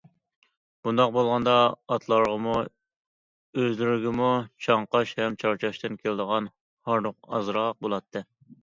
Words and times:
بۇنداق 0.85 1.11
بولغاندا 1.17 1.53
ئاتلارغىمۇ، 1.95 2.55
ئۆزلىرىگىمۇ 2.63 4.31
چاڭقاش 4.67 5.15
ھەم 5.23 5.41
چارچاشتىن 5.45 6.03
كېلىدىغان 6.03 6.51
ھاردۇق 6.91 7.35
ئازراق 7.37 7.83
بولاتتى. 7.89 8.27